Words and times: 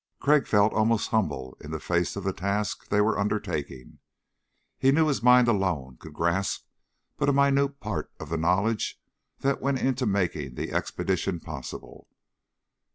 Crag 0.19 0.47
felt 0.47 0.73
almost 0.73 1.09
humble 1.11 1.55
in 1.61 1.69
the 1.69 1.79
face 1.79 2.15
of 2.15 2.23
the 2.23 2.33
task 2.33 2.87
they 2.87 2.99
were 3.01 3.19
undertaking. 3.19 3.99
He 4.79 4.91
knew 4.91 5.05
his 5.05 5.21
mind 5.21 5.47
alone 5.47 5.97
could 5.97 6.15
grasp 6.15 6.65
but 7.17 7.29
a 7.29 7.33
minute 7.33 7.79
part 7.79 8.11
of 8.19 8.29
the 8.29 8.37
knowledge 8.37 8.99
that 9.41 9.61
went 9.61 9.77
into 9.77 10.07
making 10.07 10.55
the 10.55 10.71
expedition 10.71 11.39
possible. 11.39 12.07